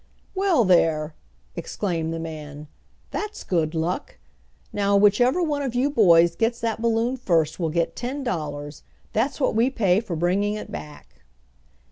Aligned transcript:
"Well, 0.33 0.65
there!" 0.65 1.13
exclaimed 1.55 2.11
the 2.11 2.17
man. 2.17 2.67
"That's 3.11 3.43
good 3.43 3.75
luck. 3.75 4.17
Now, 4.73 4.97
whichever 4.97 5.43
one 5.43 5.61
of 5.61 5.75
you 5.75 5.91
boys 5.91 6.35
gets 6.35 6.59
that 6.61 6.81
balloon 6.81 7.17
first 7.17 7.59
will 7.59 7.69
get 7.69 7.95
ten 7.95 8.23
dollars. 8.23 8.81
That's 9.13 9.39
what 9.39 9.53
we 9.53 9.69
pay 9.69 9.99
for 9.99 10.15
bringing 10.15 10.55
it 10.55 10.71
back!" 10.71 11.21